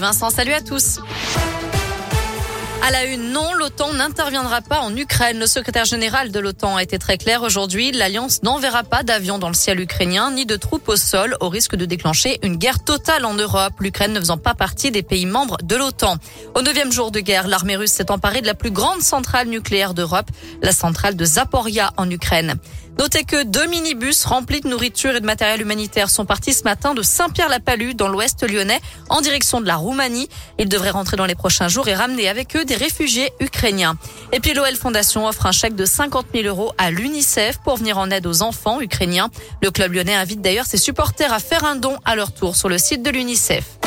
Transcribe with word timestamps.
Vincent, 0.00 0.30
salut 0.30 0.54
à 0.54 0.62
tous. 0.62 1.00
À 2.82 2.90
la 2.90 3.04
une, 3.04 3.30
non, 3.30 3.52
l'OTAN 3.52 3.92
n'interviendra 3.92 4.62
pas 4.62 4.80
en 4.80 4.96
Ukraine. 4.96 5.38
Le 5.38 5.44
secrétaire 5.46 5.84
général 5.84 6.32
de 6.32 6.40
l'OTAN 6.40 6.76
a 6.76 6.82
été 6.82 6.98
très 6.98 7.18
clair 7.18 7.42
aujourd'hui. 7.42 7.92
L'Alliance 7.92 8.42
n'enverra 8.42 8.84
pas 8.84 9.02
d'avions 9.02 9.38
dans 9.38 9.48
le 9.48 9.54
ciel 9.54 9.80
ukrainien 9.80 10.30
ni 10.30 10.46
de 10.46 10.56
troupes 10.56 10.88
au 10.88 10.96
sol 10.96 11.36
au 11.40 11.50
risque 11.50 11.76
de 11.76 11.84
déclencher 11.84 12.38
une 12.42 12.56
guerre 12.56 12.82
totale 12.82 13.26
en 13.26 13.34
Europe. 13.34 13.74
L'Ukraine 13.80 14.14
ne 14.14 14.18
faisant 14.18 14.38
pas 14.38 14.54
partie 14.54 14.90
des 14.90 15.02
pays 15.02 15.26
membres 15.26 15.58
de 15.62 15.76
l'OTAN. 15.76 16.16
Au 16.54 16.62
neuvième 16.62 16.90
jour 16.90 17.10
de 17.10 17.20
guerre, 17.20 17.46
l'armée 17.46 17.76
russe 17.76 17.92
s'est 17.92 18.10
emparée 18.10 18.40
de 18.40 18.46
la 18.46 18.54
plus 18.54 18.70
grande 18.70 19.02
centrale 19.02 19.48
nucléaire 19.48 19.92
d'Europe, 19.92 20.30
la 20.62 20.72
centrale 20.72 21.16
de 21.16 21.24
Zaporia 21.26 21.92
en 21.98 22.08
Ukraine. 22.08 22.54
Notez 22.98 23.24
que 23.24 23.42
deux 23.44 23.66
minibus 23.66 24.24
remplis 24.24 24.60
de 24.60 24.68
nourriture 24.68 25.16
et 25.16 25.20
de 25.20 25.26
matériel 25.26 25.60
humanitaire 25.60 26.10
sont 26.10 26.24
partis 26.24 26.52
ce 26.52 26.62
matin 26.64 26.94
de 26.94 27.02
Saint-Pierre-la-Palue 27.02 27.94
dans 27.94 28.08
l'ouest 28.08 28.48
lyonnais 28.48 28.80
en 29.08 29.20
direction 29.20 29.60
de 29.60 29.66
la 29.66 29.76
Roumanie. 29.76 30.28
Ils 30.58 30.68
devraient 30.68 30.90
rentrer 30.90 31.16
dans 31.16 31.26
les 31.26 31.34
prochains 31.34 31.68
jours 31.68 31.88
et 31.88 31.94
ramener 31.94 32.28
avec 32.28 32.54
eux 32.54 32.64
des 32.64 32.76
réfugiés 32.76 33.32
ukrainiens. 33.40 33.96
Et 34.32 34.40
puis 34.40 34.54
l'OL 34.54 34.74
Fondation 34.76 35.26
offre 35.26 35.46
un 35.46 35.52
chèque 35.52 35.74
de 35.74 35.86
50 35.86 36.26
000 36.34 36.46
euros 36.46 36.72
à 36.78 36.90
l'UNICEF 36.90 37.58
pour 37.64 37.76
venir 37.76 37.98
en 37.98 38.10
aide 38.10 38.26
aux 38.26 38.42
enfants 38.42 38.80
ukrainiens. 38.80 39.30
Le 39.62 39.70
club 39.70 39.92
lyonnais 39.92 40.14
invite 40.14 40.40
d'ailleurs 40.40 40.66
ses 40.66 40.78
supporters 40.78 41.32
à 41.32 41.38
faire 41.38 41.64
un 41.64 41.76
don 41.76 41.96
à 42.04 42.14
leur 42.14 42.32
tour 42.32 42.56
sur 42.56 42.68
le 42.68 42.78
site 42.78 43.02
de 43.02 43.10
l'UNICEF. 43.10 43.81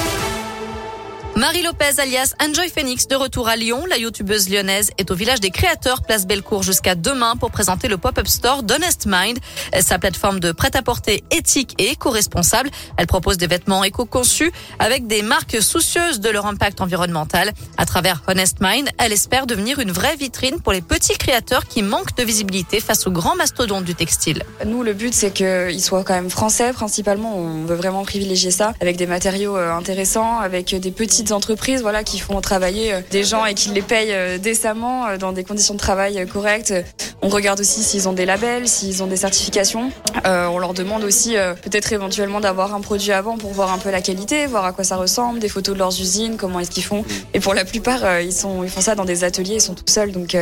Marie 1.37 1.63
Lopez 1.63 1.99
alias 1.99 2.33
Enjoy 2.41 2.69
Phoenix 2.69 3.09
de 3.09 3.15
retour 3.17 3.49
à 3.49 3.57
Lyon. 3.57 3.83
La 3.89 3.97
youtubeuse 3.97 4.49
lyonnaise 4.49 4.91
est 4.97 5.11
au 5.11 5.15
village 5.15 5.41
des 5.41 5.49
créateurs 5.49 6.01
Place 6.01 6.25
Bellecour 6.25 6.63
jusqu'à 6.63 6.95
demain 6.95 7.35
pour 7.35 7.51
présenter 7.51 7.89
le 7.89 7.97
pop-up 7.97 8.25
store 8.25 8.63
d'Honest 8.63 9.05
Mind, 9.05 9.39
sa 9.81 9.99
plateforme 9.99 10.39
de 10.39 10.53
prêt-à-porter 10.53 11.25
éthique 11.31 11.75
et 11.77 11.91
éco-responsable. 11.91 12.69
Elle 12.95 13.07
propose 13.07 13.35
des 13.35 13.47
vêtements 13.47 13.83
éco-conçus 13.83 14.49
avec 14.79 15.07
des 15.07 15.23
marques 15.23 15.61
soucieuses 15.61 16.21
de 16.21 16.29
leur 16.29 16.45
impact 16.45 16.79
environnemental. 16.79 17.51
À 17.75 17.85
travers 17.85 18.23
Honest 18.29 18.59
Mind, 18.61 18.87
elle 18.97 19.11
espère 19.11 19.45
devenir 19.45 19.79
une 19.79 19.91
vraie 19.91 20.15
vitrine 20.15 20.61
pour 20.61 20.71
les 20.71 20.81
petits 20.81 21.17
créateurs 21.17 21.65
qui 21.65 21.83
manquent 21.83 22.15
de 22.15 22.23
visibilité 22.23 22.79
face 22.79 23.07
aux 23.07 23.11
grands 23.11 23.35
mastodontes 23.35 23.83
du 23.83 23.93
textile. 23.93 24.43
Nous, 24.65 24.83
le 24.83 24.93
but, 24.93 25.13
c'est 25.13 25.31
qu'ils 25.31 25.83
soient 25.83 26.05
quand 26.05 26.13
même 26.13 26.29
français 26.29 26.71
principalement. 26.71 27.35
On 27.35 27.65
veut 27.65 27.75
vraiment 27.75 28.05
privilégier 28.05 28.51
ça 28.51 28.73
avec 28.79 28.95
des 28.95 29.05
matériaux 29.05 29.57
euh, 29.57 29.73
intéressants, 29.73 30.39
avec 30.39 30.73
des 30.73 30.91
petits 30.91 31.24
entreprises 31.31 31.81
voilà, 31.81 32.03
qui 32.03 32.19
font 32.19 32.39
travailler 32.41 32.93
euh, 32.93 33.01
des 33.11 33.23
gens 33.23 33.45
et 33.45 33.53
qui 33.53 33.69
les 33.69 33.81
payent 33.81 34.13
euh, 34.13 34.37
décemment 34.37 35.07
euh, 35.07 35.17
dans 35.17 35.31
des 35.31 35.43
conditions 35.43 35.73
de 35.73 35.79
travail 35.79 36.25
correctes. 36.27 36.73
On 37.21 37.29
regarde 37.29 37.59
aussi 37.59 37.83
s'ils 37.83 38.07
ont 38.07 38.13
des 38.13 38.25
labels, 38.25 38.67
s'ils 38.67 39.01
ont 39.01 39.07
des 39.07 39.17
certifications. 39.17 39.91
On 40.25 40.59
leur 40.59 40.73
demande 40.73 41.03
aussi 41.03 41.35
peut-être 41.63 41.91
éventuellement 41.91 42.39
d'avoir 42.39 42.75
un 42.75 42.81
produit 42.81 43.11
avant 43.11 43.37
pour 43.37 43.51
voir 43.51 43.71
un 43.71 43.77
peu 43.77 43.89
la 43.89 44.01
qualité, 44.01 44.45
voir 44.45 44.65
à 44.65 44.73
quoi 44.73 44.83
ça 44.83 44.95
ressemble, 44.95 45.39
des 45.39 45.49
photos 45.49 45.73
de 45.73 45.79
leurs 45.79 45.99
usines, 45.99 46.37
comment 46.37 46.59
est-ce 46.59 46.71
qu'ils 46.71 46.83
font. 46.83 47.03
Et 47.33 47.39
pour 47.39 47.53
la 47.53 47.65
plupart, 47.65 48.21
ils, 48.21 48.33
sont, 48.33 48.63
ils 48.63 48.69
font 48.69 48.81
ça 48.81 48.95
dans 48.95 49.05
des 49.05 49.23
ateliers, 49.23 49.55
ils 49.55 49.61
sont 49.61 49.73
tout 49.73 49.83
seuls. 49.87 50.11
Donc 50.11 50.35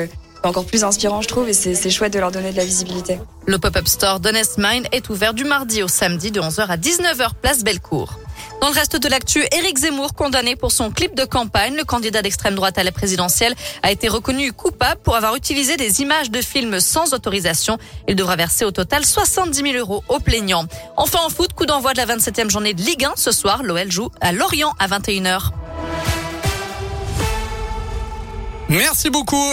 encore 0.43 0.65
plus 0.65 0.83
inspirant, 0.83 1.21
je 1.21 1.27
trouve, 1.27 1.47
et 1.47 1.53
c'est 1.53 1.89
chouette 1.89 2.13
de 2.13 2.19
leur 2.19 2.31
donner 2.31 2.51
de 2.51 2.57
la 2.57 2.65
visibilité. 2.65 3.19
Le 3.45 3.57
pop-up 3.57 3.87
store 3.87 4.19
d'Honest 4.19 4.57
Mind 4.57 4.87
est 4.91 5.09
ouvert 5.09 5.33
du 5.33 5.45
mardi 5.45 5.83
au 5.83 5.87
samedi 5.87 6.31
de 6.31 6.41
11h 6.41 6.67
à 6.67 6.77
19h, 6.77 7.29
place 7.41 7.63
Bellecour. 7.63 8.19
Dans 8.63 8.69
le 8.69 8.75
reste 8.75 8.95
de 8.95 9.09
l'actu, 9.09 9.43
Éric 9.51 9.77
Zemmour, 9.77 10.13
condamné 10.13 10.55
pour 10.55 10.71
son 10.71 10.89
clip 10.89 11.15
de 11.15 11.25
campagne, 11.25 11.75
le 11.75 11.83
candidat 11.83 12.21
d'extrême 12.21 12.55
droite 12.55 12.77
à 12.77 12.83
la 12.85 12.93
présidentielle, 12.93 13.53
a 13.81 13.91
été 13.91 14.07
reconnu 14.07 14.53
coupable 14.53 15.01
pour 15.03 15.17
avoir 15.17 15.35
utilisé 15.35 15.75
des 15.75 15.99
images 15.99 16.31
de 16.31 16.41
films 16.41 16.79
sans 16.79 17.13
autorisation. 17.13 17.77
Il 18.07 18.15
devra 18.15 18.37
verser 18.37 18.63
au 18.63 18.71
total 18.71 19.05
70 19.05 19.71
000 19.73 19.75
euros 19.75 20.01
aux 20.07 20.19
plaignants. 20.19 20.63
Enfin 20.95 21.19
en 21.25 21.29
foot, 21.29 21.51
coup 21.51 21.65
d'envoi 21.65 21.91
de 21.91 21.97
la 21.97 22.05
27e 22.05 22.49
journée 22.49 22.73
de 22.73 22.81
Ligue 22.81 23.03
1 23.03 23.15
ce 23.17 23.31
soir. 23.31 23.63
L'OL 23.63 23.91
joue 23.91 24.09
à 24.21 24.31
Lorient 24.31 24.73
à 24.79 24.87
21h. 24.87 25.49
Merci 28.69 29.09
beaucoup. 29.09 29.51